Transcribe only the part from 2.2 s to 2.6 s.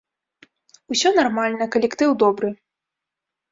добры.